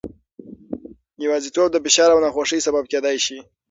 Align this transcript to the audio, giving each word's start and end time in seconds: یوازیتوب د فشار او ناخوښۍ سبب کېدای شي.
یوازیتوب 1.23 1.67
د 1.71 1.77
فشار 1.85 2.09
او 2.13 2.19
ناخوښۍ 2.23 2.59
سبب 2.67 2.83
کېدای 2.91 3.17
شي. 3.25 3.37